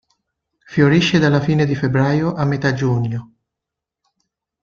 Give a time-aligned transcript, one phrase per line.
[0.65, 3.33] Fiorisce dalla fine di febbraio a metà giugno.